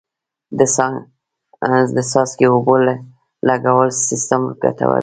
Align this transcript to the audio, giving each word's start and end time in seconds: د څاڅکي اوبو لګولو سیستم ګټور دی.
د 1.95 1.97
څاڅکي 2.11 2.45
اوبو 2.51 2.75
لګولو 3.47 3.97
سیستم 4.09 4.41
ګټور 4.63 4.97
دی. 4.99 4.99